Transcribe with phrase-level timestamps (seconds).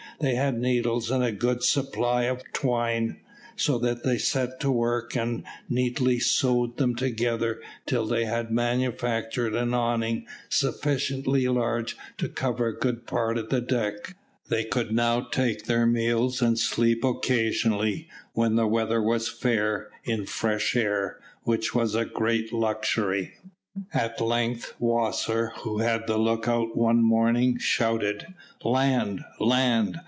[0.19, 3.17] They had needles and a good supply of twine,
[3.55, 9.73] so they set to work and neatly sewed them together till they had manufactured an
[9.73, 14.15] awning sufficiently large to cover a good part of the deck.
[14.47, 20.27] They could now take their meals and sleep occasionally, when the weather was fair, in
[20.27, 23.37] fresh air, which was a great luxury.
[23.91, 28.27] At length Wasser, who had the lookout one morning, shouted,
[28.63, 29.25] "Land!
[29.39, 29.99] land!